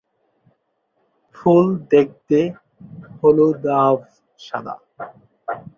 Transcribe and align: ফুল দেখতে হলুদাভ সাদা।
ফুল 1.35 1.65
দেখতে 1.91 2.39
হলুদাভ 3.17 3.97
সাদা। 4.39 4.75